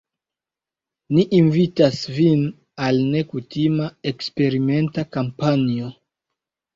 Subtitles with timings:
[1.17, 2.41] Ni invitas vin
[2.85, 5.91] al nekutima, eksperimenta kampanjo.